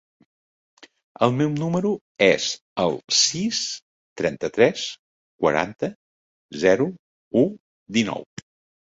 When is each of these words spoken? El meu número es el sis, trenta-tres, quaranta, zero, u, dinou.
El 1.25 1.33
meu 1.41 1.49
número 1.57 1.89
es 2.27 2.47
el 2.83 2.97
sis, 3.17 3.59
trenta-tres, 4.21 4.87
quaranta, 5.45 5.91
zero, 6.65 6.89
u, 7.43 7.45
dinou. 7.99 8.27